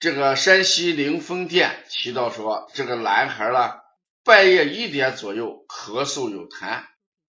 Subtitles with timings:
[0.00, 3.74] 这个山西灵峰店提到说，这个男孩呢，
[4.24, 6.86] 半夜一点左右咳嗽有痰，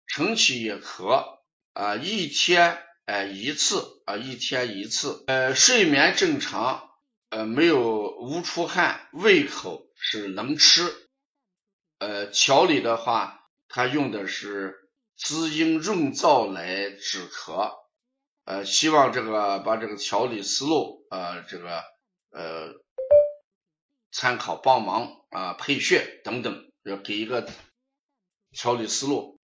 [0.06, 1.40] 晨起也咳，
[1.72, 6.90] 啊，一天哎一次啊，一天一次，呃，睡眠正常，
[7.30, 10.94] 呃，没有无出汗，胃口是能吃，
[11.98, 14.76] 呃，调理的话，他用的是
[15.16, 17.72] 滋阴润燥来止咳，
[18.44, 21.82] 呃，希望这个把这个调理思路啊，这个。
[22.30, 22.74] 呃，
[24.12, 27.48] 参考帮忙啊，配穴等等，要给一个
[28.52, 29.40] 调理思路。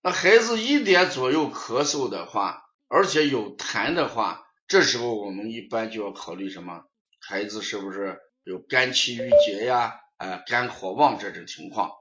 [0.00, 6.84] 那孩子一点左右咳嗽的话，而且有痰的话，这时候我们一般就要考虑什么？
[7.20, 10.00] 孩子是不是有肝气郁结呀？
[10.16, 11.92] 啊，肝火旺这种情况？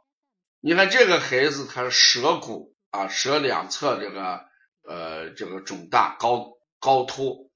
[0.60, 4.46] 你看这个孩子，他舌骨啊，舌两侧这个
[4.88, 7.47] 呃这个肿大高高凸。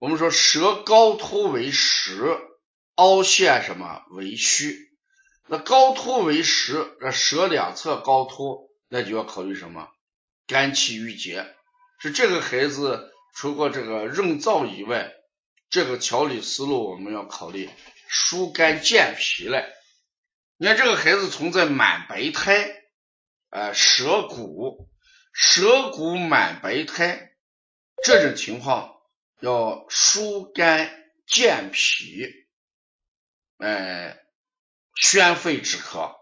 [0.00, 2.38] 我们说舌高凸为实，
[2.94, 4.74] 凹陷什么为虚？
[5.46, 9.90] 那高凸为实，那舌两侧高凸，那就要考虑什么？
[10.46, 11.54] 肝气郁结。
[11.98, 15.12] 是这个孩子除过这个润燥以外，
[15.68, 17.68] 这个调理思路我们要考虑
[18.08, 19.66] 疏肝健脾嘞。
[20.56, 22.70] 你看这个孩子存在满白胎，
[23.50, 24.88] 呃，舌骨
[25.34, 27.32] 舌骨满白胎
[28.02, 28.96] 这种情况。
[29.40, 30.94] 要疏肝
[31.26, 32.26] 健脾，
[33.56, 34.18] 哎，
[34.94, 36.14] 宣肺止咳。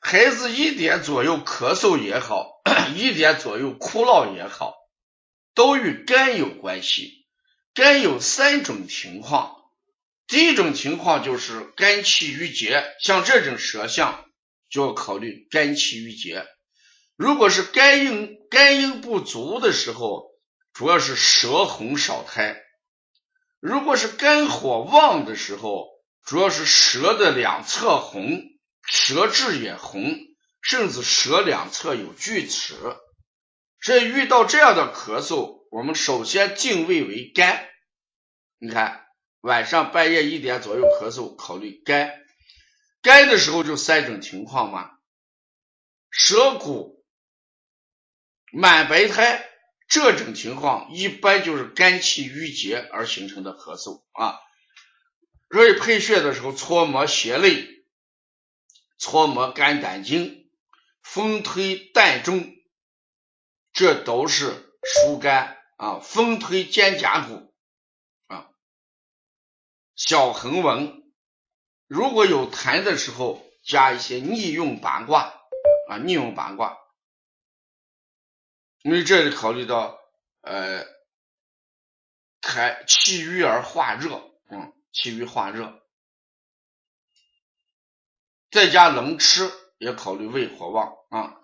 [0.00, 2.62] 孩子一点左右咳嗽也好，
[2.96, 4.76] 一点左右哭闹也好，
[5.52, 7.26] 都与肝有关系。
[7.74, 9.54] 肝有三种情况，
[10.26, 14.24] 第一种情况就是肝气郁结，像这种舌象
[14.70, 16.46] 就要考虑肝气郁结。
[17.14, 20.26] 如果是肝阴肝阴不足的时候。
[20.78, 22.56] 主要是舌红少苔，
[23.58, 25.88] 如果是肝火旺的时候，
[26.22, 28.42] 主要是舌的两侧红，
[28.86, 30.16] 舌质也红，
[30.62, 32.76] 甚至舌两侧有锯齿。
[33.80, 37.68] 所以遇到这样的咳嗽，我们首先定位为肝。
[38.58, 39.04] 你看
[39.40, 42.12] 晚上半夜一点左右咳嗽，考虑肝。
[43.02, 44.92] 肝的时候就三种情况嘛，
[46.08, 47.04] 舌骨
[48.52, 49.44] 满白苔。
[49.88, 54.38] 这种情况一般就是肝气郁结而形成的咳嗽啊，
[55.50, 57.66] 所以配穴的时候搓摩胁肋，
[58.98, 60.50] 搓摩肝胆经，
[61.02, 62.54] 风推膻中，
[63.72, 66.00] 这都是疏肝啊。
[66.00, 67.54] 风推肩胛骨
[68.26, 68.50] 啊，
[69.96, 71.02] 小横纹，
[71.86, 75.32] 如果有痰的时候，加一些逆用八卦
[75.88, 76.76] 啊，逆用八卦。
[78.88, 80.00] 因为这里考虑到，
[80.40, 80.82] 呃，
[82.40, 84.18] 开气郁而化热，
[84.48, 85.82] 嗯，气郁化热，
[88.50, 91.36] 再加能吃，也考虑胃火旺啊。